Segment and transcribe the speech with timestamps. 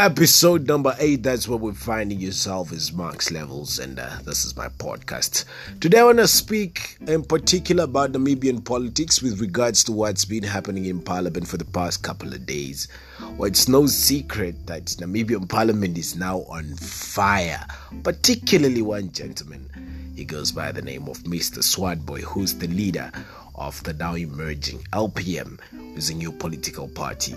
[0.00, 4.56] Episode number eight, that's where we're finding yourself is Marks Levels, and uh, this is
[4.56, 5.44] my podcast.
[5.78, 10.42] Today, I want to speak in particular about Namibian politics with regards to what's been
[10.42, 12.88] happening in Parliament for the past couple of days.
[13.36, 17.62] Well, it's no secret that Namibian Parliament is now on fire,
[18.02, 19.68] particularly one gentleman.
[20.16, 21.58] He goes by the name of Mr.
[21.58, 23.12] Swartbooi, who's the leader
[23.54, 25.60] of the now emerging LPM,
[25.94, 27.34] who's a new political party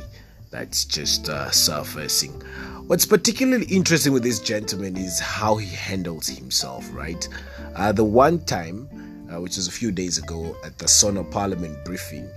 [0.53, 2.39] that's just uh, surfacing.
[2.85, 7.27] What's particularly interesting with this gentleman is how he handles himself, right?
[7.75, 8.87] Uh, the one time,
[9.33, 12.29] uh, which was a few days ago at the SONA Parliament briefing,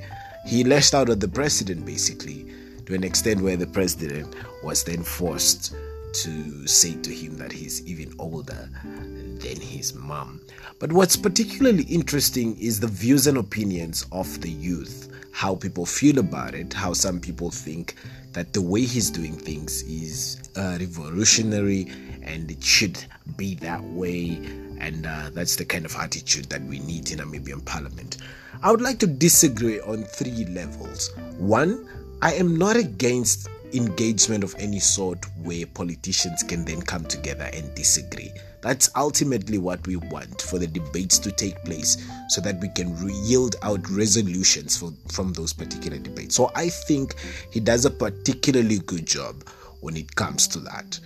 [0.46, 2.50] he lashed out at the president basically
[2.86, 5.74] to an extent where the president was then forced
[6.22, 10.40] to say to him that he's even older than his mom.
[10.78, 16.18] But what's particularly interesting is the views and opinions of the youth how people feel
[16.18, 17.94] about it, how some people think
[18.32, 23.04] that the way he's doing things is uh, revolutionary and it should
[23.36, 24.40] be that way.
[24.80, 28.16] And uh, that's the kind of attitude that we need in Namibian parliament.
[28.62, 31.14] I would like to disagree on three levels.
[31.36, 31.86] One,
[32.22, 37.74] I am not against engagement of any sort where politicians can then come together and
[37.74, 38.32] disagree.
[38.60, 41.96] That's ultimately what we want for the debates to take place
[42.28, 46.34] so that we can yield out resolutions for, from those particular debates.
[46.34, 47.14] So I think
[47.52, 49.44] he does a particularly good job
[49.80, 50.98] when it comes to that.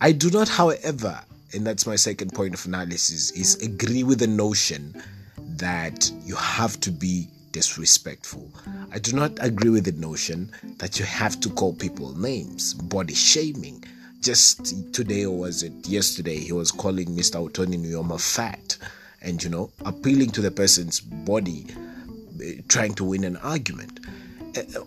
[0.00, 1.20] I do not, however,
[1.54, 5.02] and that's my second point of analysis, is agree with the notion
[5.56, 8.48] that you have to be disrespectful.
[8.92, 13.14] I do not agree with the notion that you have to call people names, body
[13.14, 13.82] shaming.
[14.20, 17.36] Just today, or was it yesterday, he was calling Mr.
[17.44, 18.76] Utoni Nujoma fat
[19.22, 21.66] and, you know, appealing to the person's body,
[22.40, 23.98] eh, trying to win an argument.
[24.54, 24.78] Eh, eh,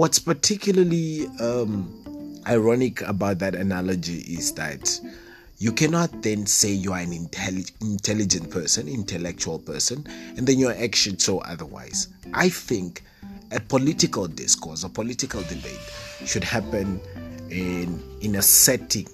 [0.00, 5.00] what's particularly um, ironic about that analogy is that
[5.60, 10.06] you cannot then say you are an intelli- intelligent person, intellectual person,
[10.38, 12.08] and then your actions show otherwise.
[12.32, 13.02] I think
[13.52, 15.78] a political discourse, a political debate
[16.24, 16.98] should happen
[17.50, 19.06] in in a setting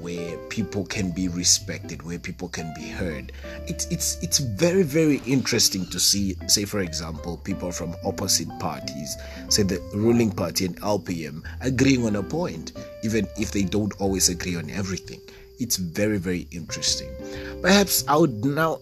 [0.00, 3.32] where people can be respected, where people can be heard.
[3.66, 9.18] It's it's it's very very interesting to see, say for example, people from opposite parties,
[9.50, 12.72] say the ruling party and LPM, agreeing on a point,
[13.04, 15.20] even if they don't always agree on everything.
[15.60, 17.10] It's very, very interesting.
[17.60, 18.80] Perhaps I would now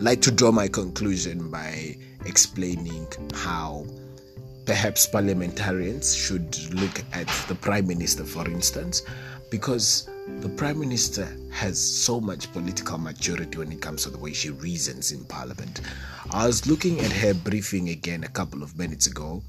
[0.00, 3.86] like to draw my conclusion by explaining how
[4.66, 9.02] perhaps parliamentarians should look at the prime minister, for instance,
[9.50, 10.08] because
[10.40, 14.50] the prime minister has so much political maturity when it comes to the way she
[14.50, 15.80] reasons in parliament.
[16.32, 19.42] I was looking at her briefing again a couple of minutes ago,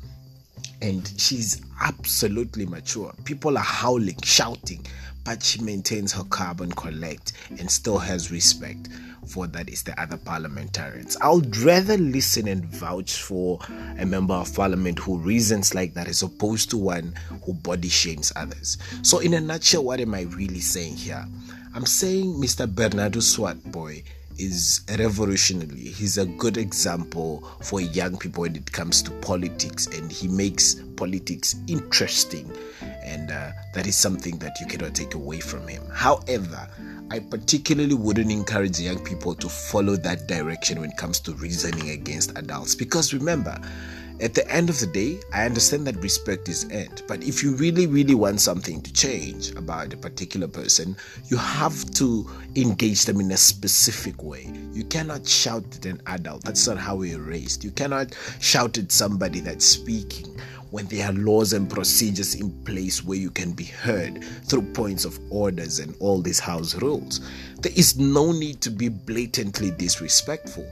[0.82, 3.14] and she's absolutely mature.
[3.26, 4.86] People are howling, shouting,
[5.24, 8.90] but she maintains her carbon collect and still has respect
[9.28, 11.16] for that is the other parliamentarians.
[11.22, 13.60] I would rather listen and vouch for
[13.98, 17.14] a member of parliament who reasons like that as opposed to one
[17.46, 18.78] who body shames others.
[19.04, 21.26] So, in a nutshell, what am I really saying here?
[21.74, 22.68] I'm saying Mr.
[22.68, 24.04] Bernadus Swartbooi
[24.44, 25.78] is revolutionary.
[25.78, 30.76] He's a good example for young people when it comes to politics, and he makes
[30.96, 32.52] politics interesting.
[33.04, 35.84] And uh, that is something that you cannot take away from him.
[35.92, 36.68] However,
[37.12, 41.90] I particularly wouldn't encourage young people to follow that direction when it comes to reasoning
[41.90, 43.60] against adults because remember,
[44.22, 47.02] at the end of the day, I understand that respect is earned.
[47.08, 50.96] But if you really, really want something to change about a particular person,
[51.28, 54.54] you have to engage them in a specific way.
[54.74, 56.44] You cannot shout at an adult.
[56.44, 57.64] That's not how we're raised.
[57.64, 60.40] You cannot shout at somebody that's speaking
[60.70, 65.04] when there are laws and procedures in place where you can be heard through points
[65.04, 67.22] of orders and all these house rules.
[67.60, 70.70] There is no need to be blatantly disrespectful.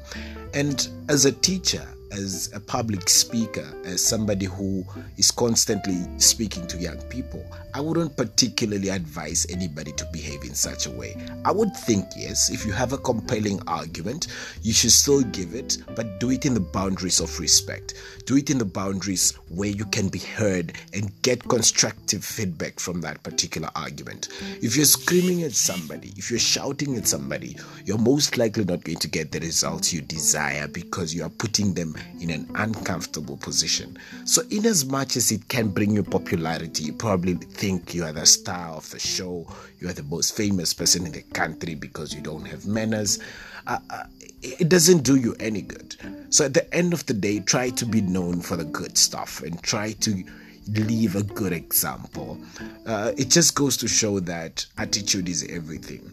[0.54, 4.86] And as a teacher, as a public speaker, as somebody who
[5.18, 10.88] is constantly speaking to young people, I wouldn't particularly advise anybody to behave in such
[10.88, 11.16] a way.
[11.46, 14.28] I would think, yes, if you have a compelling argument,
[14.62, 17.94] you should still give it, but do it in the boundaries of respect.
[18.26, 23.02] Do it in the boundaries where you can be heard and get constructive feedback from
[23.02, 24.30] that particular argument.
[24.62, 29.00] If you're screaming at somebody, if you're shouting at somebody, you're most likely not going
[29.00, 33.98] to get the results you desire because you are putting them in an uncomfortable position.
[34.26, 38.14] So, in as much as it can bring you popularity, you probably think you are
[38.14, 39.48] the star of the show,
[39.80, 43.20] you are the most famous person in the country because you don't have manners.
[43.68, 44.04] Uh, uh,
[44.42, 45.96] it doesn't do you any good.
[46.30, 49.42] So, at the end of the day, try to be known for the good stuff
[49.44, 50.24] and try to
[50.68, 52.38] leave a good example.
[52.86, 56.12] Uh, it just goes to show that attitude is everything.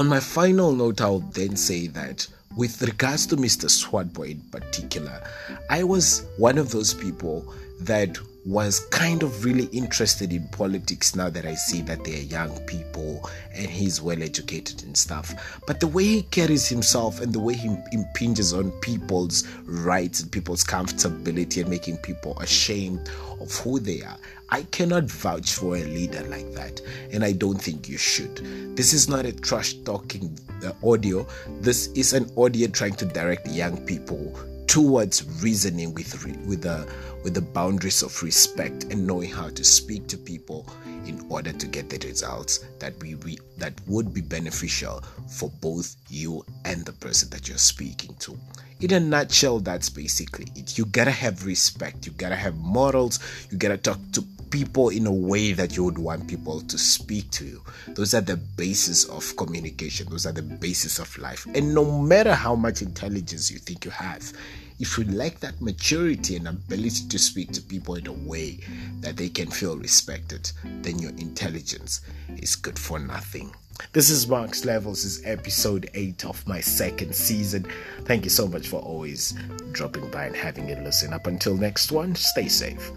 [0.00, 2.26] On my final note, I'll then say that
[2.56, 3.68] with regards to Mr.
[3.68, 5.22] Swartbooi in particular,
[5.68, 8.16] I was one of those people that
[8.46, 13.28] was kind of really interested in politics now that I see that they're young people
[13.52, 15.60] and he's well educated and stuff.
[15.66, 20.32] But the way he carries himself and the way he impinges on people's rights and
[20.32, 24.16] people's comfortability and making people ashamed of who they are,
[24.52, 26.80] I cannot vouch for a leader like that.
[27.12, 28.36] And I don't think you should.
[28.76, 31.26] This is not a trash talking uh, audio,
[31.60, 36.88] this is an audio trying to direct young people towards reasoning with with the
[37.24, 40.64] with the boundaries of respect and knowing how to speak to people
[41.06, 45.96] in order to get the results that we, we that would be beneficial for both
[46.08, 48.38] you and the person that you're speaking to
[48.80, 53.18] in a nutshell that's basically it you gotta have respect you gotta have morals
[53.50, 57.30] you gotta talk to people in a way that you would want people to speak
[57.30, 57.62] to you.
[57.88, 60.08] Those are the basis of communication.
[60.10, 61.46] Those are the basis of life.
[61.54, 64.32] And no matter how much intelligence you think you have,
[64.80, 68.58] if you lack that maturity and ability to speak to people in a way
[69.00, 70.50] that they can feel respected,
[70.82, 72.00] then your intelligence
[72.38, 73.52] is good for nothing.
[73.92, 77.66] This is Marks Levels, is episode 8 of my second season.
[78.04, 79.34] Thank you so much for always
[79.72, 81.12] dropping by and having a listen.
[81.12, 82.90] Up until next one, stay safe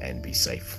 [0.00, 0.78] and be safe.